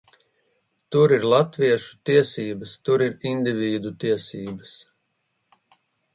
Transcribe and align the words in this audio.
Tur 0.95 1.11
ir 1.17 1.27
latviešu 1.33 1.99
tiesības, 2.11 2.73
tur 2.89 3.05
ir 3.09 3.15
indivīdu 3.33 3.93
tiesības. 4.07 4.75